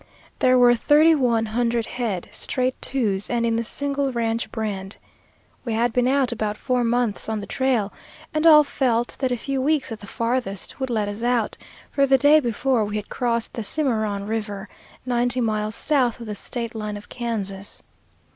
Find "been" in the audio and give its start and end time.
5.93-6.07